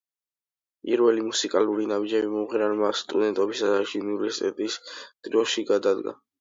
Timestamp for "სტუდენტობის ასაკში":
3.03-4.05